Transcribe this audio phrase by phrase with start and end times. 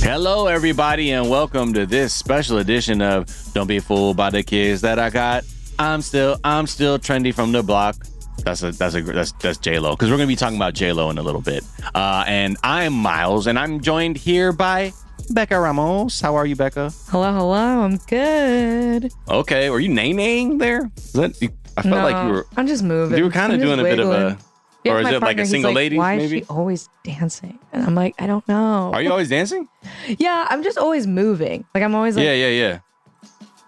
[0.00, 4.80] Hello, everybody, and welcome to this special edition of "Don't Be Fooled by the Kids
[4.80, 5.44] That I Got."
[5.78, 7.96] I'm still, I'm still trendy from the block.
[8.44, 10.92] That's a, that's a, that's that's J Lo because we're gonna be talking about J
[10.92, 11.64] Lo in a little bit.
[11.94, 14.92] Uh, and I'm Miles, and I'm joined here by
[15.30, 16.20] Becca Ramos.
[16.20, 16.90] How are you, Becca?
[17.08, 17.82] Hello, hello.
[17.82, 19.12] I'm good.
[19.28, 20.90] Okay, were you nay there?
[20.96, 21.36] Is that?
[21.76, 22.46] I felt no, like you were.
[22.56, 23.18] I'm just moving.
[23.18, 24.38] You were kind of doing a bit of a.
[24.88, 25.98] Or is it like a single like, ladies?
[25.98, 26.38] Why maybe?
[26.38, 27.58] is she always dancing?
[27.72, 28.90] And I'm like, I don't know.
[28.92, 29.68] Are you always dancing?
[30.06, 31.64] Yeah, I'm just always moving.
[31.74, 32.78] Like I'm always like, yeah, yeah, yeah.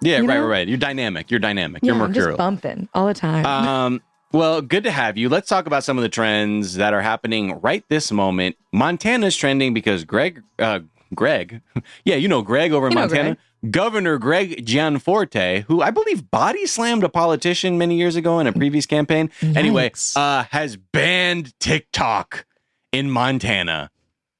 [0.02, 0.40] Yeah, right, know?
[0.40, 0.68] right, right.
[0.68, 1.30] You're dynamic.
[1.30, 1.82] You're dynamic.
[1.82, 2.30] yeah, You're I'm mercurial.
[2.32, 3.44] just bumping all the time.
[3.70, 5.28] Um, well, good to have you.
[5.28, 8.56] Let's talk about some of the trends that are happening right this moment.
[8.72, 10.80] Montana's trending because Greg, uh,
[11.14, 11.60] Greg,
[12.04, 13.36] yeah, you know Greg over in You know Montana.
[13.70, 18.52] Governor Greg Gianforte, who I believe body slammed a politician many years ago in a
[18.52, 22.46] previous campaign, anyway, uh, has banned TikTok
[22.92, 23.90] in Montana.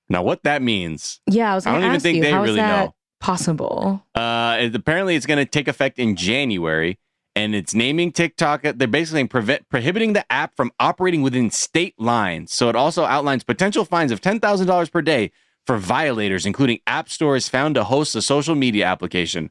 [0.09, 2.95] Now, what that means, yeah, I was I don't even think you, they really know.
[3.21, 4.03] possible?
[4.15, 6.99] uh, it- apparently, it's going to take effect in January,
[7.37, 8.63] and it's naming TikTok.
[8.63, 12.53] They're basically prevent, prohibiting the app from operating within state lines.
[12.53, 15.31] So it also outlines potential fines of ten thousand dollars per day
[15.71, 19.51] for violators, including app stores found to host a social media application.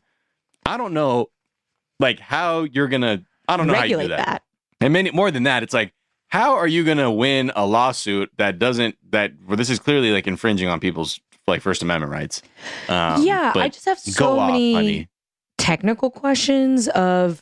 [0.65, 1.27] I don't know,
[1.97, 3.23] like how you're gonna.
[3.47, 4.25] I don't know Regulate how you do that.
[4.25, 4.43] that.
[4.81, 5.93] And many more than that, it's like,
[6.27, 9.31] how are you gonna win a lawsuit that doesn't that?
[9.47, 12.41] Well, this is clearly like infringing on people's like First Amendment rights.
[12.89, 15.07] Um, yeah, I just have so many
[15.57, 17.41] technical questions of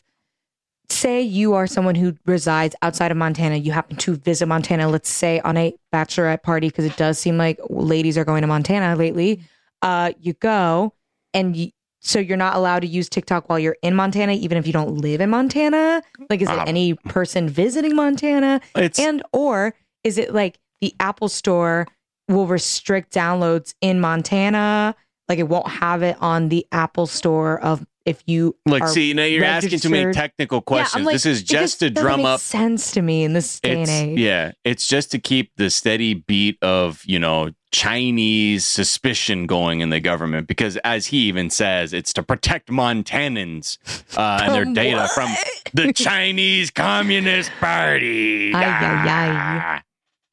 [0.89, 5.09] say you are someone who resides outside of Montana, you happen to visit Montana, let's
[5.09, 8.95] say on a bachelorette party, because it does seem like ladies are going to Montana
[8.95, 9.41] lately.
[9.81, 10.93] Uh, you go
[11.33, 14.65] and you, so you're not allowed to use TikTok while you're in Montana, even if
[14.65, 16.01] you don't live in Montana.
[16.29, 18.61] Like, is it Um, any person visiting Montana?
[18.75, 21.87] It's And or is it like the Apple Store
[22.29, 24.95] will restrict downloads in Montana?
[25.27, 29.23] Like it won't have it on the Apple Store of if you like see now
[29.23, 31.05] you're asking too many registered- technical Yeah, questions.
[31.05, 32.39] like, this is just to drum up.
[32.39, 34.17] sense to me in this day and age.
[34.19, 39.89] yeah, it's just to keep the steady beat of you know Chinese suspicion going in
[39.89, 43.77] the government because, as he even says, it's to protect Montanans
[44.17, 45.11] uh, and their data what?
[45.11, 45.29] from
[45.73, 48.53] the Chinese Communist Party.
[48.53, 49.61] Ay, ay, ay.
[49.79, 49.83] Ah.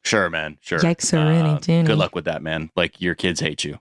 [0.04, 0.58] Sure, man.
[0.60, 0.78] Sure.
[0.78, 2.70] Yikes Uh, good luck with that, man.
[2.76, 3.78] Like your kids hate you.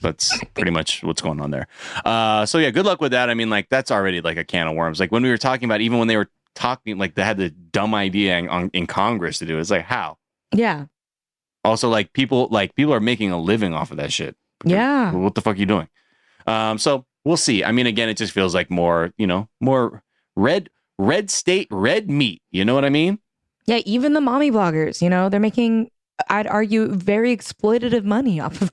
[0.00, 1.66] That's pretty much what's going on there.
[2.04, 3.30] Uh, so yeah, good luck with that.
[3.30, 5.00] I mean, like that's already like a can of worms.
[5.00, 7.50] Like when we were talking about, even when they were talking, like they had the
[7.50, 9.56] dumb idea in, on, in Congress to do.
[9.56, 9.60] it.
[9.60, 10.18] It's like how.
[10.52, 10.86] Yeah.
[11.64, 14.36] Also, like people, like people are making a living off of that shit.
[14.64, 15.12] Yeah.
[15.12, 15.88] What the fuck are you doing?
[16.46, 17.62] Um, so we'll see.
[17.62, 20.02] I mean, again, it just feels like more, you know, more
[20.34, 22.42] red, red state, red meat.
[22.50, 23.18] You know what I mean?
[23.66, 23.82] Yeah.
[23.84, 25.90] Even the mommy bloggers, you know, they're making,
[26.28, 28.72] I'd argue, very exploitative money off of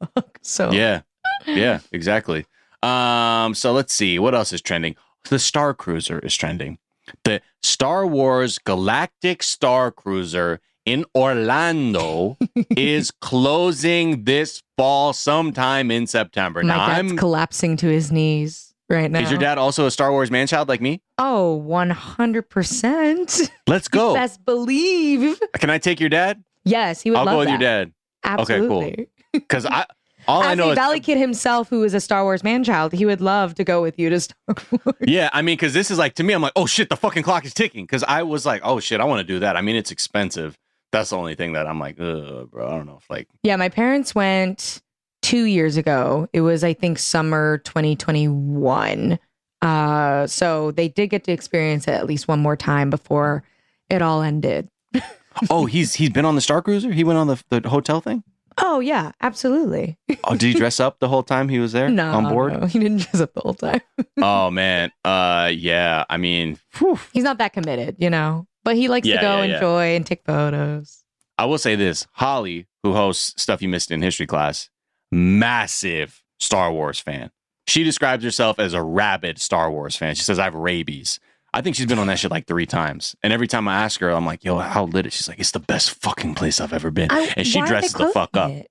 [0.00, 0.38] TikTok.
[0.42, 1.00] So Yeah.
[1.46, 2.46] yeah, exactly.
[2.82, 4.94] Um, so let's see what else is trending.
[5.28, 6.78] The Star Cruiser is trending.
[7.24, 12.36] The Star Wars Galactic Star Cruiser in Orlando
[12.76, 16.62] is closing this fall sometime in September.
[16.62, 19.18] My now dad's I'm collapsing to his knees right now.
[19.20, 21.02] is your dad also a Star Wars man child like me?
[21.18, 23.50] Oh, 100%.
[23.66, 24.14] Let's go.
[24.14, 25.40] Best believe.
[25.58, 26.42] Can I take your dad?
[26.64, 27.52] Yes, he would I'll love go with that.
[27.52, 27.92] your dad
[28.24, 29.08] Absolutely.
[29.38, 29.86] Because I
[30.28, 32.92] all I know a is Valley kid himself who is a Star Wars man child,
[32.92, 34.36] he would love to go with you to Star
[34.70, 34.96] Wars.
[35.00, 37.22] Yeah, I mean, because this is like to me, I'm like, oh shit, the fucking
[37.22, 37.84] clock is ticking.
[37.84, 39.56] Because I was like, oh shit, I want to do that.
[39.56, 40.58] I mean, it's expensive.
[40.92, 42.66] That's the only thing that I'm like, Ugh, bro.
[42.66, 44.82] I don't know if like, Yeah, my parents went
[45.22, 46.28] two years ago.
[46.32, 49.18] It was, I think, summer 2021.
[49.62, 53.42] Uh, so they did get to experience it at least one more time before
[53.90, 54.68] it all ended.
[55.50, 56.92] oh, he's he's been on the Star Cruiser.
[56.92, 58.22] He went on the the hotel thing.
[58.58, 59.98] Oh yeah, absolutely.
[60.24, 62.58] Oh, did he dress up the whole time he was there No, on board?
[62.60, 63.80] no, he didn't dress up the whole time.
[64.18, 66.04] oh man, uh, yeah.
[66.08, 66.98] I mean, whew.
[67.12, 68.46] He's not that committed, you know.
[68.64, 69.54] But he likes Yeah, to go yeah, yeah.
[69.56, 71.04] enjoy and take photos.
[71.38, 74.70] I will say this: Holly, who hosts stuff you missed in history class,
[75.12, 77.30] massive Star Wars fan.
[77.66, 80.14] She describes herself as a rabid Star Wars fan.
[80.14, 81.18] She says, "I have rabies."
[81.56, 83.16] I think she's been on that shit like three times.
[83.22, 85.50] And every time I ask her, I'm like, "Yo, how lit it?" She's like, "It's
[85.52, 88.08] the best fucking place I've ever been." I- and she why are they dresses the
[88.10, 88.50] fuck up.
[88.50, 88.70] it?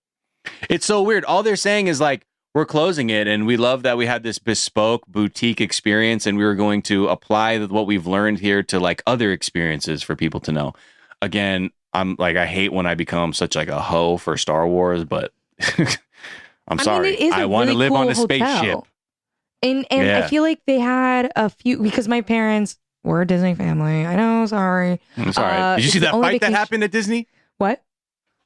[0.70, 1.26] It's so weird.
[1.26, 4.40] All they're saying is like, we're closing it, and we love that we had this
[4.40, 9.02] bespoke boutique experience, and we were going to apply what we've learned here to like
[9.08, 10.74] other experiences for people to know.
[11.22, 15.04] Again, I'm like, I hate when I become such like a hoe for Star Wars,
[15.04, 15.34] but
[16.68, 17.12] I'm I sorry.
[17.12, 18.24] mean, it is a I want really to live cool on a hotel.
[18.26, 18.80] spaceship.
[19.66, 20.20] And and Yeah.
[20.24, 24.06] I feel like they had a few because my parents were a Disney family.
[24.06, 25.00] I know, sorry.
[25.18, 25.54] I'm sorry.
[25.58, 27.28] Uh, Did you see that fight that happened at Disney?
[27.58, 27.84] What?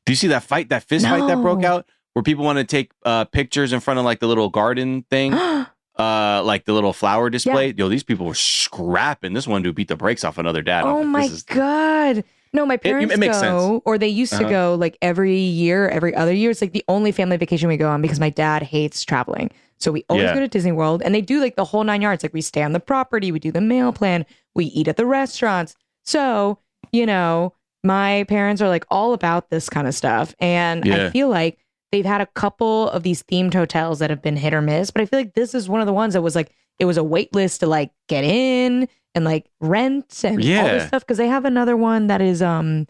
[0.05, 2.63] Do you see that fight, that fist fight that broke out, where people want to
[2.63, 5.33] take uh, pictures in front of like the little garden thing?
[5.99, 7.73] uh like the little flower display.
[7.77, 9.33] Yo, these people were scrapping.
[9.33, 10.85] This one dude beat the brakes off another dad.
[10.85, 12.23] Oh like, my is- god.
[12.51, 13.81] No, my parents it makes go, sense.
[13.85, 14.49] or they used to Uh-huh.
[14.49, 16.49] go like every year, every other year.
[16.49, 19.51] It's like the only family vacation we go on because my dad hates traveling.
[19.79, 20.33] So we always Yeah.
[20.33, 22.23] go to Disney World and they do like the whole nine yards.
[22.23, 25.05] Like we stay on the property, we do the meal plan, we eat at the
[25.05, 25.75] restaurants.
[26.03, 26.59] So,
[26.91, 27.53] you know,
[27.83, 30.35] my parents are like all about this kind of stuff.
[30.39, 31.05] And Yeah.
[31.07, 31.57] I feel like
[31.91, 35.01] they've had a couple of these themed hotels that have been hit or miss, but
[35.01, 37.03] I feel like this is one of the ones that was like, it was a
[37.03, 41.05] wait list to like get in and like rent and all this stuff.
[41.07, 42.85] Cause they have another one that is um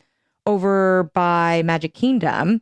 [0.45, 2.61] over by Magic Kingdom.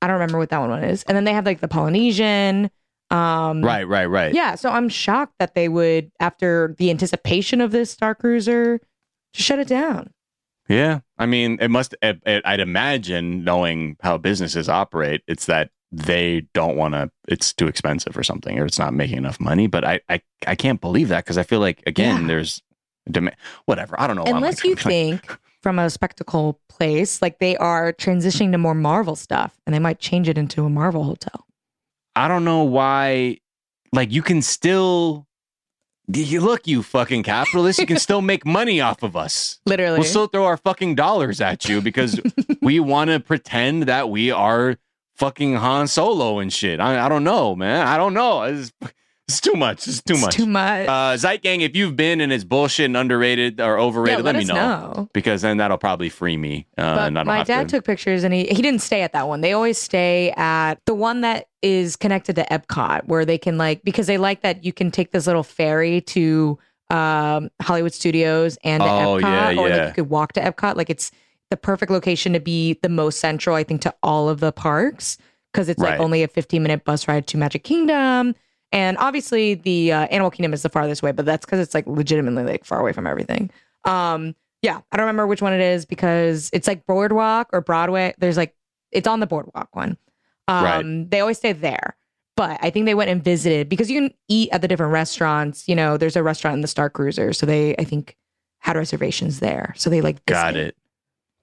[0.00, 1.02] I don't remember what that one is.
[1.04, 2.70] And then they have like the Polynesian.
[3.10, 4.34] Um right, right, right.
[4.34, 8.80] yeah, so I'm shocked that they would, after the anticipation of this Star Cruiser,
[9.32, 10.10] just shut it down.
[10.68, 11.00] Yeah.
[11.18, 16.46] I mean, it must, it, it, I'd imagine, knowing how businesses operate, it's that they
[16.54, 19.66] don't want to, it's too expensive or something, or it's not making enough money.
[19.66, 22.26] But I, I, I can't believe that because I feel like, again, Yeah.
[22.28, 22.62] there's
[23.10, 23.36] demand,
[23.66, 24.00] whatever.
[24.00, 24.24] I don't know.
[24.24, 29.14] Unless like- you think from a spectacle place, like they are transitioning to more Marvel
[29.16, 31.46] stuff and they might change it into a Marvel hotel.
[32.16, 33.38] I don't know why.
[33.92, 35.26] Like you can still,
[36.12, 37.78] you look, you fucking capitalist.
[37.78, 39.60] You can still make money off of us.
[39.66, 40.00] Literally.
[40.00, 42.20] We'll still throw our fucking dollars at you because
[42.62, 44.76] we want to pretend that we are
[45.16, 46.80] fucking Han Solo and shit.
[46.80, 47.86] I, I don't know, man.
[47.86, 48.42] I don't know.
[48.42, 48.72] It's,
[49.28, 49.88] it's too much.
[49.88, 50.34] It's too It's much.
[50.34, 50.86] too much.
[50.88, 54.36] Uh, Zeitgang, if you've been and it's bullshit and underrated or overrated, Yeah, let, let
[54.36, 54.54] me us know.
[54.54, 55.08] know.
[55.14, 56.66] because then that'll probably free me.
[56.76, 57.76] Uh, but and I don't my dad to.
[57.76, 59.40] took pictures and he, he didn't stay at that one.
[59.40, 63.82] They always stay at the one that is connected to Epcot where they can like
[63.82, 66.58] because they like that you can take this little ferry to
[66.90, 69.76] um, Hollywood Studios and to Oh, Epcot yeah, or yeah.
[69.76, 70.76] like you could walk to Epcot.
[70.76, 71.10] Like it's
[71.50, 75.16] the perfect location to be the most central, I think, to all of the parks
[75.52, 75.92] because it's Right.
[75.92, 78.34] like only a 15 minute bus ride to Magic Kingdom.
[78.74, 81.86] And obviously the uh, Animal Kingdom is the farthest way, but that's because it's like
[81.86, 83.48] legitimately like far away from everything.
[83.84, 88.14] Um, yeah, I don't remember which one it is because it's like Boardwalk or Broadway.
[88.18, 88.52] There's like
[88.90, 89.96] it's on the Boardwalk one.
[90.48, 91.10] Um, Right.
[91.10, 91.96] They always stay there,
[92.36, 95.68] but I think they went and visited because you can eat at the different restaurants.
[95.68, 98.16] You know, there's a restaurant in the Star Cruiser, so they I think
[98.58, 99.72] had reservations there.
[99.76, 100.76] So they like Got it.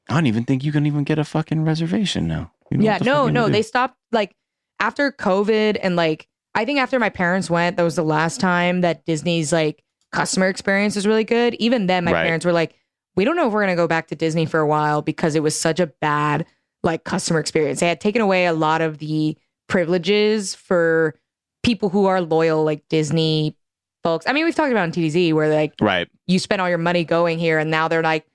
[0.10, 2.52] I don't even think you can even get a fucking reservation now.
[2.70, 4.36] You know yeah, what the fuck no, no, they stopped like
[4.82, 8.82] after COVID and like I think after my parents went, that was the last time
[8.82, 11.54] that Disney's like customer experience was really good.
[11.56, 12.24] Even then, my Right.
[12.26, 12.76] parents were like,
[13.16, 15.44] "We don't know if we're gonna go back to Disney for a while because it
[15.44, 16.46] was such a bad
[16.84, 17.80] like customer experience.
[17.80, 19.38] They had taken away a lot of the
[19.70, 21.16] privileges for
[21.64, 23.56] people who are loyal like Disney
[24.04, 24.26] folks.
[24.28, 26.10] I mean, we've talked about on TDZ where like right.
[26.28, 28.26] you spent all your money going here and now they're like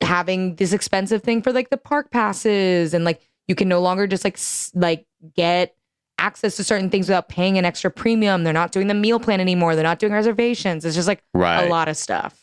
[0.00, 4.06] having this expensive thing for like the park passes and like you can no longer
[4.06, 5.74] just like s- like get
[6.18, 8.44] access to certain things without paying an extra premium.
[8.44, 9.74] They're not doing the meal plan anymore.
[9.74, 10.84] They're not doing reservations.
[10.84, 11.64] It's just like Right.
[11.64, 12.38] a lot of stuff.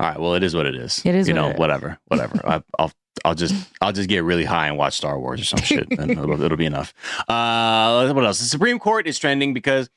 [0.00, 0.18] All right.
[0.18, 1.02] Well, it is what it is.
[1.04, 1.58] It is You what know, it is.
[1.58, 2.40] whatever, whatever.
[2.46, 2.92] I, I'll
[3.24, 6.10] I'll just I'll just get really high and watch Star Wars or some shit, and
[6.12, 6.94] it'll, it'll be enough.
[7.28, 8.38] Uh, what else?
[8.38, 9.90] The Supreme Court is trending because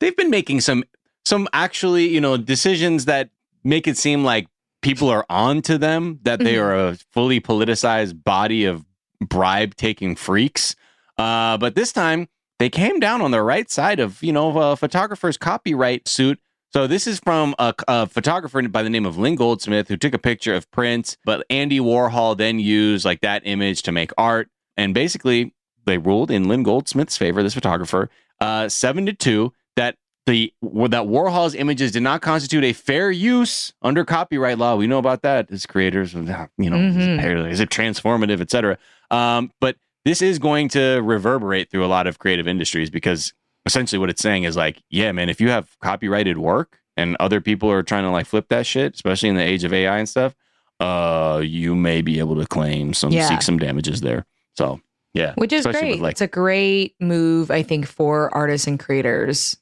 [0.00, 0.84] they've been making some
[1.24, 3.30] some actually you know decisions that
[3.64, 4.48] make it seem like
[4.82, 6.62] people are on to them that they Mhm.
[6.62, 8.84] are a fully politicized body of
[9.20, 10.74] bribe taking freaks.
[11.18, 14.76] Uh, but this time they came down on the right side of you know a
[14.76, 16.38] photographer's copyright suit.
[16.72, 20.12] So this is from a, a photographer by the name of Lynn Goldsmith who took
[20.12, 24.48] a picture of Prince, but Andy Warhol then used like that image to make art,
[24.76, 25.54] and basically
[25.86, 29.96] they ruled in Lynn Goldsmith's favor, this photographer, uh, seven to two, that
[30.26, 34.74] the that Warhol's images did not constitute a fair use under copyright law.
[34.74, 36.36] We know about that as creators, you know,
[36.76, 37.48] Mhm.
[37.50, 38.76] is it transformative, et cetera.
[39.10, 43.34] Um, but this is going to reverberate through a lot of creative industries because
[43.66, 47.40] essentially what it's saying is like, yeah, man, if you have copyrighted work and other
[47.40, 50.08] people are trying to like flip that shit, especially in the age of AI and
[50.08, 50.32] stuff,
[50.78, 53.28] uh, you may be able to claim some Yeah.
[53.28, 54.24] seek some damages there.
[54.54, 54.80] So
[55.12, 56.02] yeah, which is especially great.
[56.02, 59.56] like it's a great move, I think, for artists and creators.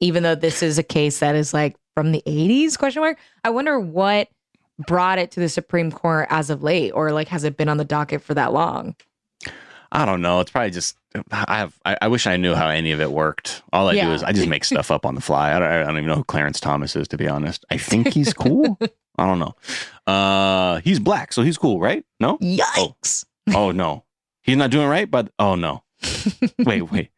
[0.00, 2.78] Even though this is a case that is like from the '80s?
[2.78, 3.18] Question mark.
[3.44, 4.28] I wonder what
[4.86, 7.76] brought it to the Supreme Court as of late, or like has it been on
[7.76, 8.94] the docket for that long?
[9.92, 10.40] I don't know.
[10.40, 10.96] It's probably just
[11.32, 11.76] I have.
[11.84, 13.62] I, I wish I knew how any of it worked.
[13.72, 15.54] All I do is I just make stuff up on the fly.
[15.54, 17.64] I don't, I don't even know who Clarence Thomas is, to be honest.
[17.70, 18.78] I think he's cool.
[19.18, 19.54] I don't know.
[20.06, 22.04] Uh, he's black, so he's cool, right?
[22.20, 22.38] No.
[22.38, 23.24] Yikes!
[23.54, 24.04] Oh no,
[24.42, 25.10] he's not doing right.
[25.10, 25.82] But oh no,
[26.60, 27.10] wait, wait.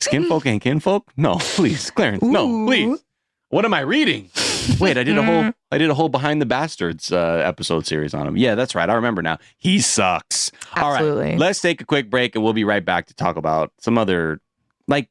[0.00, 1.10] Skin folk and kinfolk?
[1.16, 2.22] No, please, Clarence.
[2.22, 3.02] No, please.
[3.48, 4.30] What am I reading?
[4.80, 8.14] Wait, I did a whole I did a whole behind the bastards uh, episode series
[8.14, 8.36] on him.
[8.36, 8.88] Yeah, that's right.
[8.88, 9.38] I remember now.
[9.58, 10.50] He sucks.
[10.76, 11.24] All Absolutely.
[11.30, 13.98] right, let's take a quick break and we'll be right back to talk about some
[13.98, 14.40] other
[14.88, 15.08] like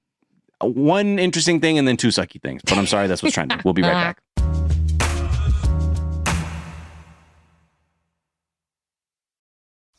[0.62, 2.62] one interesting thing and then two sucky things.
[2.66, 3.60] But I'm sorry, that's what's trending.
[3.64, 4.44] We'll be right back.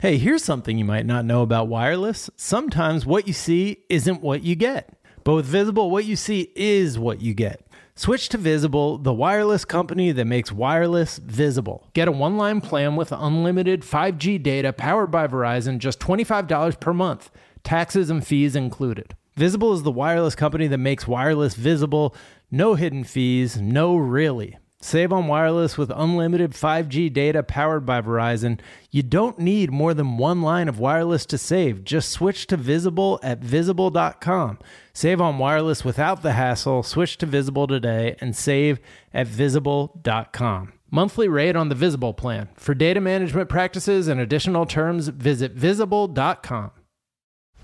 [0.01, 2.29] Hey, here's something you might not know about wireless.
[2.37, 4.99] Sometimes what you see isn't what you get.
[5.25, 7.64] But with Visible, what you see is what you get.
[7.97, 11.89] Switch to Visible, the wireless company that makes wireless visible.
[11.93, 16.93] Get a one line plan with unlimited 5G data powered by Verizon, just $25 per
[16.93, 17.31] month,
[17.63, 19.15] taxes and fees included.
[19.37, 22.17] Visible is the wireless company that makes wireless visible.
[22.51, 24.59] No hidden fees, no really.
[24.85, 28.61] Save on wireless with unlimited 5G data powered by Verizon.
[28.91, 31.85] You don't need more than one line of wireless to save.
[31.85, 34.59] Just switch to Visible at visible.com.
[34.93, 36.83] Save on wireless without the hassle.
[36.83, 38.79] Switch to Visible today and save
[39.15, 40.75] at visible.com.
[40.91, 42.51] Monthly rate on the Visible plan.
[42.55, 46.73] For data management practices and additional terms, visit visible.com.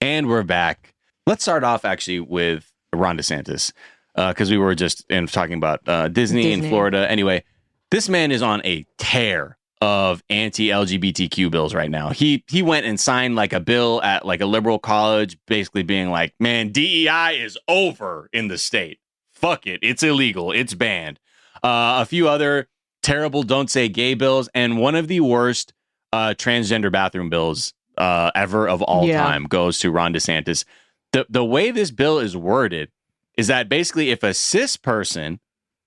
[0.00, 0.94] And we're back.
[1.26, 3.72] Let's start off actually with Ron DeSantis
[4.14, 7.10] because we were just in talking about uh, Disney, in Florida.
[7.10, 7.44] Anyway,
[7.90, 12.10] this man is on a tear of anti-LGBTQ bills right now.
[12.10, 16.10] He he went and signed like a bill at like a liberal college, basically being
[16.10, 18.98] like, "Man, DEI is over in the state.
[19.32, 21.18] Fuck it, it's illegal, it's banned."
[21.56, 22.68] Uh, a few other
[23.02, 25.74] terrible "Don't Say Gay" bills, and one of the worst
[26.12, 29.22] uh, transgender bathroom bills uh, ever of all Yeah.
[29.22, 30.64] time goes to Ron DeSantis.
[31.12, 32.90] The the way this bill is worded
[33.36, 35.40] is that basically if a cis person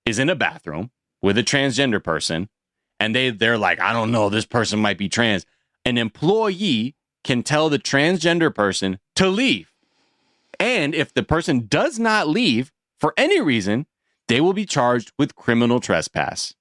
[0.06, 0.90] is in a bathroom
[1.20, 2.48] with a transgender person
[3.00, 5.46] and they they're like, I don't know, this person might be trans,
[5.84, 9.72] an employee can tell the transgender person to leave.
[10.58, 13.86] And if the person does not leave for any reason,
[14.28, 16.54] they will be charged with criminal trespass.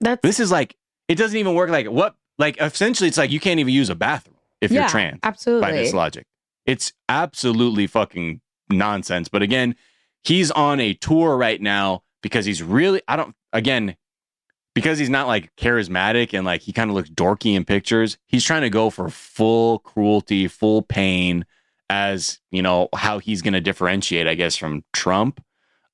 [0.00, 0.76] That's This is like
[1.08, 3.94] it doesn't even work like what like essentially it's like you can't even use a
[3.94, 5.62] bathroom if yeah, you're trans Absolutely.
[5.62, 6.26] by this logic.
[6.64, 9.28] It's absolutely fucking nonsense.
[9.28, 9.74] But again,
[10.22, 13.96] he's on a tour right now because he's really I don't again
[14.74, 18.16] because he's not like charismatic and like he kind of looks dorky in pictures.
[18.26, 21.44] He's trying to go for full cruelty, full pain
[21.90, 25.42] as, you know, how he's going to differentiate I guess from Trump.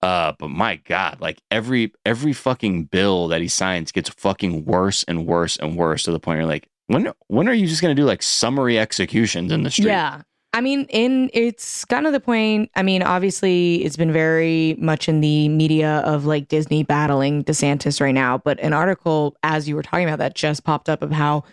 [0.03, 5.05] Uh but my god, like every every fucking bill that he signs gets fucking worse
[5.05, 7.81] and worse and worse to the point where you're like when when are you just
[7.81, 9.87] to do like summary executions in the street?
[9.87, 10.23] Yeah.
[10.55, 12.71] I mean, in it's kind of the point.
[12.75, 18.01] I mean, obviously, it's been very much in the media of like Disney battling DeSantis
[18.01, 18.39] right now.
[18.39, 21.45] But an article, as you were talking about, that just popped up of how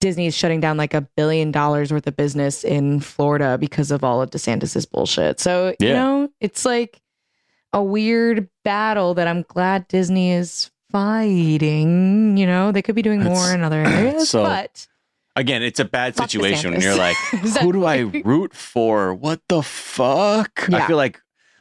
[0.00, 4.02] Disney is shutting down like a billion dollars worth of business in Florida because of
[4.02, 5.38] all of DeSantis's bullshit.
[5.38, 7.00] So you know, it's like
[7.72, 12.36] a weird battle that I'm glad Disney is fighting.
[12.36, 14.86] You know, they could be doing more It's- in other areas, so- but
[15.36, 16.72] Again, it's a bad situation.
[16.72, 17.16] When you're like,
[17.62, 19.14] who do I root for?
[19.14, 20.68] What the fuck?
[20.72, 21.20] I feel like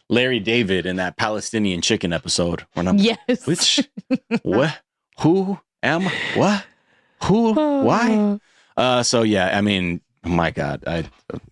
[0.09, 3.87] Larry David in that Palestinian chicken episode when I'm yes, which?
[4.41, 4.79] What?
[5.19, 6.65] Who am what?
[7.25, 7.53] Who?
[7.53, 8.39] Why?
[8.75, 11.05] Uh so yeah, I mean, oh my god, I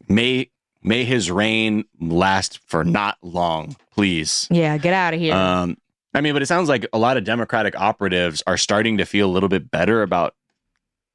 [0.09, 0.49] may
[0.87, 4.47] may his reign last for not long, please.
[4.49, 5.33] Yeah, get out of here.
[5.35, 5.77] Um,
[6.13, 9.29] I mean, but it sounds like a lot of Democratic operatives are starting to feel
[9.29, 10.35] a little bit better about,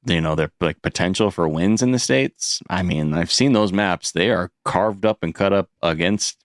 [0.05, 2.61] you know, their like potential for wins in the states.
[2.69, 6.37] I mean, I've seen those maps; they are carved up and cut up against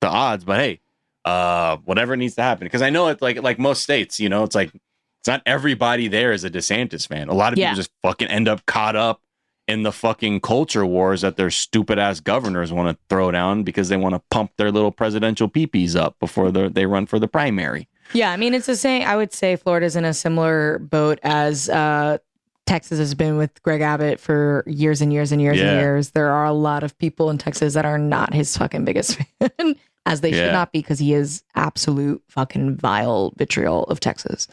[0.00, 0.44] the odds.
[0.44, 0.80] But hey,
[1.24, 4.44] uh, whatever needs to happen, because I know it's like like most states, you know,
[4.44, 7.28] it's like it's not everybody there is a DeSantis fan.
[7.28, 7.68] A lot of Yeah.
[7.70, 9.21] people just fucking end up caught up
[9.68, 13.88] in the fucking culture wars that their stupid ass governors want to throw down because
[13.88, 17.28] they want to pump their little presidential peepees up before they they run for the
[17.28, 17.88] primary.
[18.12, 19.06] Yeah, I mean it's the same.
[19.06, 22.18] I would say Florida's in a similar boat as uh,
[22.66, 25.70] Texas has been with Greg Abbott for years and years and years Yeah.
[25.72, 26.10] and years.
[26.10, 29.76] There are a lot of people in Texas that are not his fucking biggest fan,
[30.06, 30.46] as they Yeah.
[30.46, 34.48] should not be, because he is absolute fucking vile vitriol of Texas.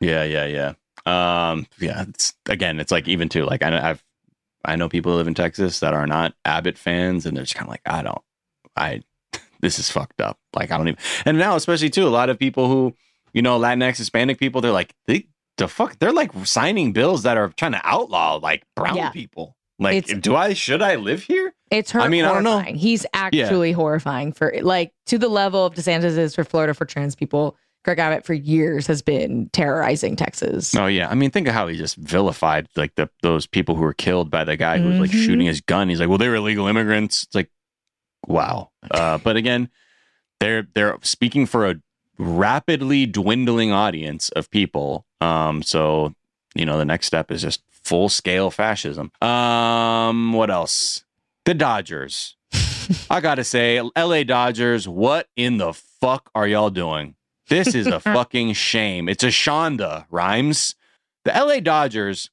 [0.00, 0.72] Yeah, yeah, yeah.
[1.06, 2.04] Um, yeah.
[2.08, 4.02] It's again, it's like even too like I I've
[4.66, 7.54] I know people who live in Texas that are not Abbott fans, and they're just
[7.54, 8.22] kind of like I don't,
[8.76, 9.02] I
[9.60, 10.38] this is fucked up.
[10.54, 11.00] Like I don't even.
[11.24, 12.94] And now, especially too, a lot of people who
[13.32, 15.26] you know Latinx, Hispanic people, they're like they
[15.56, 19.10] the fuck they're like signing bills that are trying to outlaw like brown Yeah.
[19.10, 19.56] people.
[19.78, 21.52] Like, It's- do I should I live here?
[21.70, 22.00] It's her.
[22.00, 22.60] I mean, I don't know.
[22.60, 27.14] He's actually horrifying for like to the level of DeSantis is for Florida for trans
[27.14, 27.56] people.
[27.86, 30.74] Greg Abbott for years has been terrorizing Texas.
[30.74, 33.82] Oh yeah, I mean, think of how he just vilified like the those people who
[33.82, 35.24] were killed by the guy who was like Mhm.
[35.24, 35.88] shooting his gun.
[35.88, 37.22] He's like, well, they were illegal immigrants.
[37.22, 37.48] It's like,
[38.26, 38.70] wow.
[38.90, 39.70] Uh, but again,
[40.40, 41.76] they're they're speaking for a
[42.18, 45.06] rapidly dwindling audience of people.
[45.20, 46.14] Um, so
[46.54, 49.12] you know, the next step is just full scale fascism.
[49.22, 51.04] Um, what else?
[51.44, 52.34] The Dodgers.
[53.10, 57.14] I gotta say, LA Dodgers, what in the fuck are y'all doing?
[57.48, 59.08] This is a fucking shame.
[59.08, 60.74] It's a Shonda Rhimes.
[61.24, 62.30] The LA Dodgers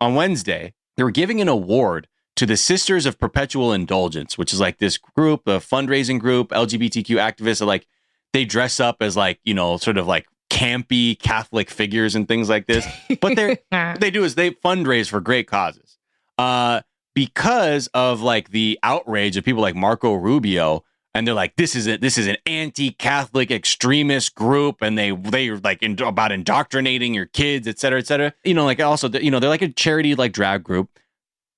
[0.00, 4.60] on Wednesday, they were giving an award to the Sisters of Perpetual Indulgence, which is
[4.60, 7.86] like this group, a fundraising group, LGBTQ activists are like
[8.32, 12.48] they dress up as like, you know, sort of like campy Catholic figures and things
[12.48, 12.86] like this.
[13.20, 15.98] But they're what they do is they fundraise for great causes.
[16.38, 16.82] Uh,
[17.14, 20.84] because of like the outrage of people like Marco Rubio,
[21.16, 25.48] and they're like, this is a, this is an anti-Catholic extremist group, and they they
[25.48, 28.32] are like in, about indoctrinating your kids, et cetera, et cetera.
[28.44, 30.90] You know, like also, you know, they're like a charity like drag group.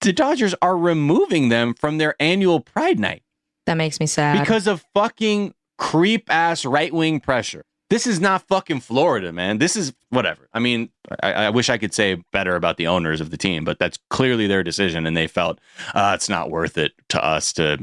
[0.01, 3.25] The Dodgers are removing them from their annual Pride Night
[3.67, 4.39] that makes me sad.
[4.39, 7.65] because of fucking creep ass right wing pressure.
[7.91, 9.59] This is not fucking Florida, man.
[9.59, 10.49] This is whatever.
[10.53, 10.91] I mean,
[11.23, 13.99] I, I wish I could say better about the owners of the team, but that's
[14.11, 15.59] clearly their decision, and they felt
[15.95, 17.79] uh, it's not worth it to us to,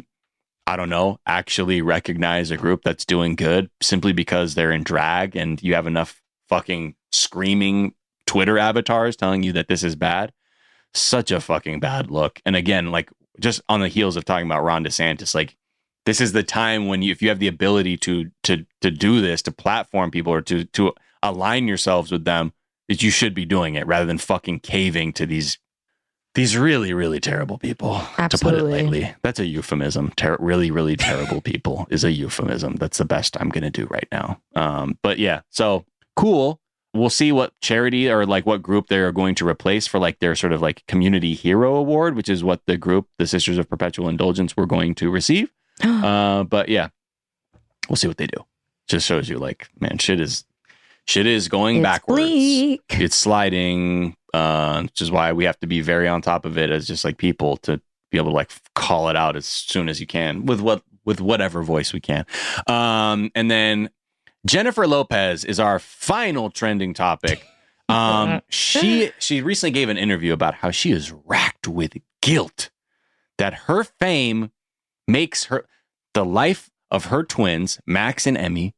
[0.67, 5.35] I don't know, actually recognize a group that's doing good simply because they're in drag
[5.35, 7.93] and you have enough fucking screaming
[8.25, 10.31] Twitter avatars telling you that this is bad.
[10.93, 12.41] Such a fucking bad look.
[12.45, 15.55] And again, like just on the heels of talking about Ron DeSantis, like
[16.05, 19.21] this is the time when you if you have the ability to to to do
[19.21, 22.53] this to platform people or to to align yourselves with them
[22.87, 25.57] that you should be doing it rather than fucking caving to these
[26.35, 28.01] these really, really terrible people.
[28.17, 28.27] Absolutely.
[28.27, 30.11] To put it lightly, that's a euphemism.
[30.15, 32.75] Ter- really, really terrible people is a euphemism.
[32.75, 34.39] That's the best I'm going to do right now.
[34.55, 36.59] Um, but yeah, so cool.
[36.93, 40.33] We'll see what charity or like what group they're going to replace for like their
[40.35, 44.07] sort of like community hero award, which is what the group, the Sisters of Perpetual
[44.07, 45.51] Indulgence, were going to receive.
[45.83, 46.89] uh, but yeah,
[47.89, 48.45] we'll see what they do.
[48.87, 50.45] Just shows you like, man, shit is
[51.07, 52.81] shit is going It's backwards bleak.
[52.91, 56.69] it's sliding uh which is why we have to be very on top of it
[56.69, 57.79] as just like people to
[58.11, 61.21] be able to like call it out as soon as you can with what with
[61.21, 62.25] whatever voice we can.
[62.67, 63.89] Um and then
[64.45, 67.45] jennifer lopez is our final trending topic.
[67.89, 72.69] Um she she recently gave an interview about how she is racked with guilt
[73.37, 74.51] that her fame
[75.07, 75.65] makes her
[76.13, 78.73] the life of her twins max and emmy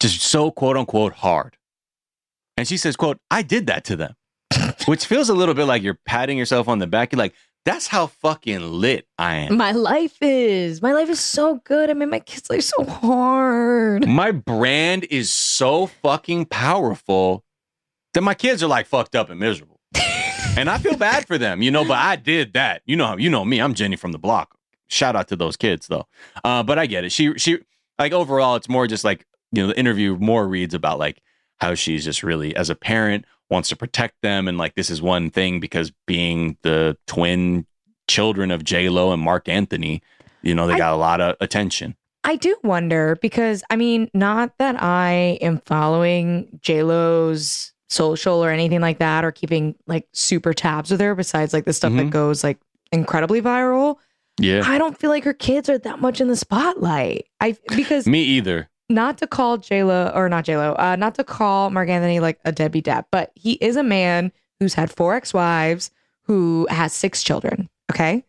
[0.00, 1.56] just so quote unquote hard.
[2.56, 4.14] And she says, quote, I did that to them.
[4.86, 7.12] Which feels a little bit like you're patting yourself on the back.
[7.12, 9.56] You're like, that's how fucking lit I am.
[9.56, 10.80] My life is.
[10.80, 11.90] My life is so good.
[11.90, 14.08] I mean, my kids' are so hard.
[14.08, 17.44] My brand is so fucking powerful
[18.14, 19.78] that my kids are like fucked up and miserable.
[20.56, 22.82] and I feel bad for them, you know, but I did that.
[22.86, 23.60] You know, you know me.
[23.60, 24.56] I'm Jenny from the block.
[24.88, 26.06] Shout out to those kids though.
[26.42, 27.12] Uh, but I get it.
[27.12, 27.58] She she
[27.98, 31.22] like overall it's more just like, you know, the interview more reads about like
[31.58, 35.02] how she's just really as a parent wants to protect them and like this is
[35.02, 37.66] one thing because being the twin
[38.08, 40.02] children of J Lo and Marc Anthony,
[40.42, 41.96] you know, they I- got a lot of attention.
[42.22, 48.50] I do wonder because I mean, not that I am following J Lo's social or
[48.50, 51.14] anything like that, or keeping like super tabs with her.
[51.14, 52.10] Besides, like the stuff that Mhm.
[52.10, 52.58] goes like
[52.92, 53.96] incredibly viral.
[54.38, 54.62] Yeah.
[54.64, 57.26] I don't feel like her kids are that much in the spotlight.
[57.40, 58.68] I because Me either.
[58.90, 62.18] Not to call J Lo or not J Lo, uh, not to call Marc Anthony
[62.18, 65.92] like a Debbie dad, but he is a man who's had four ex wives,
[66.24, 67.70] who has six children.
[67.92, 68.24] Okay,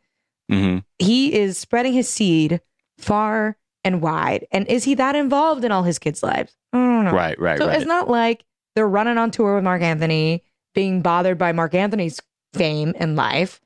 [0.49, 2.61] hmm he is spreading his seed
[2.99, 6.55] far and wide, and is he that involved in all his kids' lives?
[6.73, 7.11] I don't know.
[7.11, 7.77] Right, right, so right.
[7.77, 8.45] it's not like
[8.75, 10.43] they're running on tour with Marc Anthony,
[10.75, 12.19] being bothered by Marc Anthony's
[12.53, 13.59] fame and life.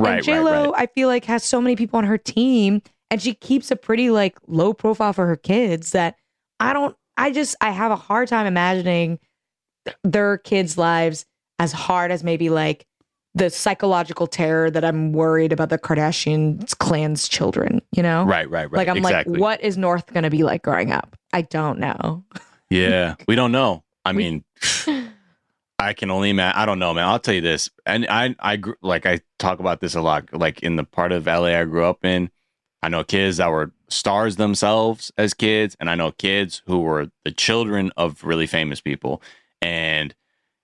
[0.00, 0.82] Right, and J Lo, right, right.
[0.82, 4.10] I feel like has so many people on her team, and she keeps a pretty
[4.10, 6.16] like low profile for her kids that
[6.60, 6.94] I don't.
[7.16, 9.18] I just I have a hard time imagining
[9.84, 11.26] th- their kids' lives
[11.58, 12.86] as hard as maybe like
[13.34, 17.80] the psychological terror that I'm worried about the Kardashian clan's children.
[17.92, 18.78] You know, Right, right, right.
[18.78, 19.34] Like I'm exactly.
[19.34, 21.16] like, what is North going to be like growing up?
[21.32, 22.24] I don't know.
[22.72, 23.82] Yeah, we don't know.
[24.04, 24.44] I mean,
[25.80, 26.56] I can only imagine.
[26.56, 27.08] I don't know, man.
[27.08, 30.32] I'll tell you this, and I, I like I talk about this a lot.
[30.32, 32.30] Like in the part of LA I grew up in,
[32.82, 37.10] I know kids that were stars themselves as kids, and I know kids who were
[37.24, 39.22] the children of really famous people.
[39.60, 40.14] And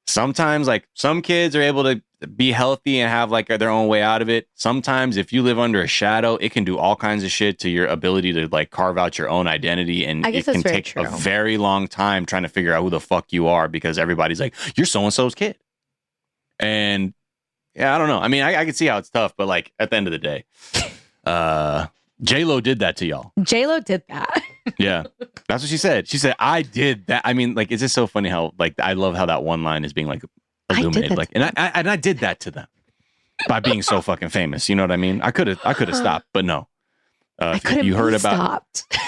[0.07, 4.03] sometimes, like some kids are able to be healthy and have like their own way
[4.03, 4.49] out of it.
[4.55, 7.69] Sometimes, if you live under a shadow, it can do all kinds of shit to
[7.69, 10.97] your ability to like carve out your own identity, and I guess it can take
[10.97, 14.41] a very long time trying to figure out who the fuck you are because everybody's
[14.41, 15.59] like, "You're so and so's kid,"
[16.59, 17.13] and
[17.75, 18.21] yeah, I don't know.
[18.21, 20.13] I mean, I, I can see how it's tough, but like at the end of
[20.13, 20.45] the day,
[21.27, 21.89] uh,
[22.23, 23.33] J Lo did that to y'all.
[23.43, 24.43] J Lo did that.
[24.79, 25.05] Yeah,
[25.47, 26.09] that's what she said.
[26.09, 28.95] She said, "I did that." I mean, like, it's just so funny how like I
[28.95, 30.25] love how that one line is being like
[30.69, 32.67] illuminated, like, and I, I and I did that to them
[33.47, 34.69] by being so fucking famous.
[34.69, 35.23] You know what I mean?
[35.23, 36.67] I could have I could have stopped, but no.
[37.41, 37.85] Uh, I if couldn't.
[37.85, 38.99] you heard about stopped.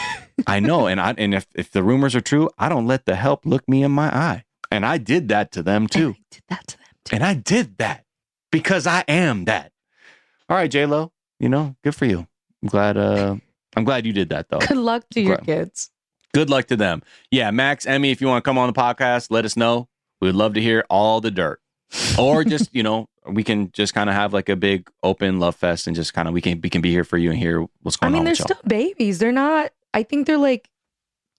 [0.46, 3.16] I know, and I and if if the rumors are true, I don't let the
[3.16, 6.22] help look me in my eye, and I did that to them too, And I
[6.30, 7.16] did that to them too.
[7.16, 8.04] and I did that
[8.52, 9.72] because I am that.
[10.48, 12.27] All right, J Lo, you know, good for you.
[12.62, 12.96] I'm glad.
[12.96, 13.36] Uh,
[13.76, 14.58] I'm glad you did that though.
[14.58, 15.90] Good luck to your kids.
[16.34, 17.02] Good luck to them.
[17.30, 19.88] Yeah, Max, Emmy, if you want to come on the podcast, let us know.
[20.20, 21.60] We would love to hear all the dirt,
[22.18, 25.54] or just you know, we can just kind of have like a big open love
[25.56, 27.64] fest and just kind of we can we can be here for you and hear
[27.82, 28.14] what's going on.
[28.14, 28.46] I mean, on they're with y'all.
[28.58, 29.18] still babies.
[29.18, 29.70] They're not.
[29.94, 30.68] I think they're like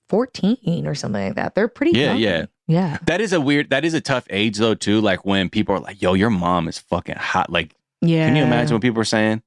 [0.08, 1.56] fourteen or something like that.
[1.56, 1.98] They're pretty.
[1.98, 2.20] Yeah, young.
[2.20, 2.46] yeah.
[2.68, 2.98] yeah.
[3.06, 3.70] That is a weird.
[3.70, 5.02] That is a tough age though too.
[5.02, 8.28] Like when people are like, "Yo, your mom is fucking hot." Like, Yeah.
[8.28, 9.42] can you imagine what people are saying?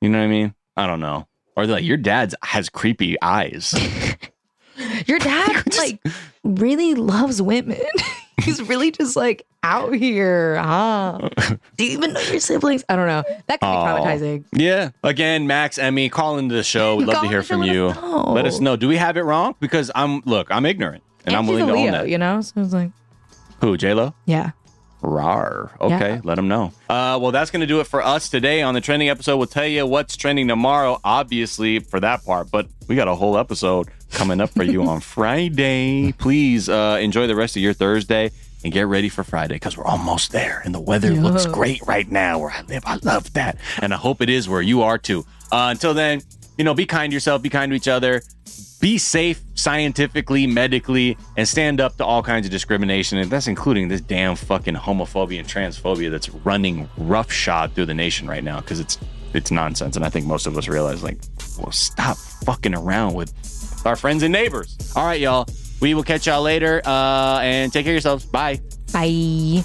[0.00, 0.54] You know what I mean?
[0.80, 1.26] I don't know.
[1.56, 3.74] Or they're like, "Your dad's has creepy eyes."
[5.06, 6.00] Your dad Just- like
[6.42, 7.78] really loves women.
[8.42, 11.28] He's really just like out here, huh?
[11.76, 12.82] Do you even know your siblings?
[12.88, 13.22] I don't know.
[13.48, 14.44] That could be traumatizing.
[14.52, 14.92] yeah.
[15.04, 16.96] Again, Max, Emmy, call into the show.
[16.96, 17.88] We'd love to hear from you.
[17.88, 18.28] us.
[18.28, 18.76] Let us know.
[18.76, 19.56] Do we have it wrong?
[19.60, 22.08] Because I'm look, I'm ignorant, and, I'm willing to own Leo, that.
[22.08, 22.40] you know.
[22.40, 22.92] So it's like,
[23.60, 24.14] Who, J Lo?
[24.24, 24.52] yeah.
[25.02, 25.70] Rar.
[25.80, 26.20] Okay, Yeah.
[26.24, 26.72] let them know.
[26.88, 29.36] Uh, well, that's going to do it for us today on the trending episode.
[29.36, 33.38] We'll tell you what's trending tomorrow, obviously, for that part, but we got a whole
[33.38, 35.00] episode coming up for you on
[35.54, 36.12] Friday.
[36.12, 38.30] Please uh, enjoy the rest of your Thursday.
[38.62, 42.10] and get ready for Friday because we're almost there and the weather looks great right
[42.10, 42.82] now where I live.
[42.84, 43.56] I love that.
[43.80, 45.24] And I hope it is where you are too.
[45.50, 46.20] Uh, until then,
[46.60, 48.20] you know, be kind to yourself, be kind to each other,
[48.82, 53.16] be safe scientifically, medically, and stand up to all kinds of discrimination.
[53.16, 58.28] And that's including this damn fucking homophobia and transphobia that's running roughshod through the nation
[58.28, 58.98] right now because it's
[59.32, 59.96] it's nonsense.
[59.96, 61.16] And I think most of us realize, like,
[61.58, 63.32] well, stop fucking around with
[63.86, 64.76] our friends and neighbors.
[64.94, 65.46] All right, y'all.
[65.80, 66.82] We will catch y'all later.
[66.84, 68.26] Uh, and take care of yourselves.
[68.26, 68.60] Bye.
[68.92, 69.64] Bye.